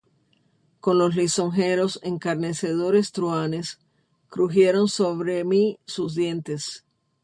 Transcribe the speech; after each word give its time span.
Con 0.79 0.97
los 0.97 1.15
lisonjeros 1.15 1.99
escarnecedores 2.01 3.11
truhanes, 3.11 3.77
Crujiendo 4.29 4.87
sobre 4.87 5.43
mí 5.43 5.77
sus 5.85 6.15
dientes. 6.15 6.83